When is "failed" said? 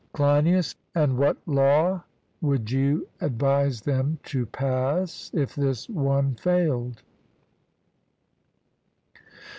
6.33-7.03